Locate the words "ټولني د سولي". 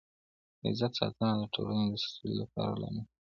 1.53-2.33